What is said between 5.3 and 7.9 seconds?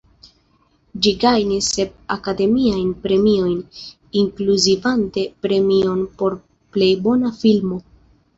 premion por plej bona filmo.